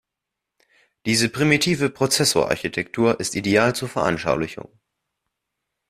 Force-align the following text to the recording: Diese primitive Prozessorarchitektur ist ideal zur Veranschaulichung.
Diese 1.05 1.29
primitive 1.29 1.91
Prozessorarchitektur 1.91 3.19
ist 3.19 3.35
ideal 3.35 3.75
zur 3.75 3.87
Veranschaulichung. 3.87 4.79